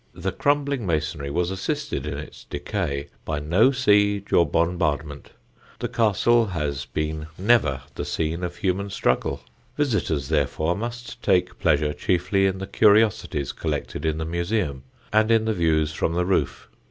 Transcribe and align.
The 0.15 0.31
crumbling 0.31 0.87
masonry 0.87 1.29
was 1.29 1.51
assisted 1.51 2.07
in 2.07 2.17
its 2.17 2.45
decay 2.45 3.09
by 3.23 3.39
no 3.39 3.71
siege 3.71 4.33
or 4.33 4.47
bombardment; 4.49 5.29
the 5.77 5.87
castle 5.87 6.47
has 6.47 6.85
been 6.85 7.27
never 7.37 7.83
the 7.93 8.03
scene 8.03 8.43
of 8.43 8.55
human 8.55 8.89
struggle. 8.89 9.41
Visitors, 9.77 10.29
therefore, 10.29 10.75
must 10.75 11.21
take 11.21 11.59
pleasure 11.59 11.93
chiefly 11.93 12.47
in 12.47 12.57
the 12.57 12.65
curiosities 12.65 13.51
collected 13.51 14.03
in 14.03 14.17
the 14.17 14.25
museum 14.25 14.81
and 15.13 15.29
in 15.29 15.45
the 15.45 15.53
views 15.53 15.93
from 15.93 16.13
the 16.13 16.25
roof. 16.25 16.67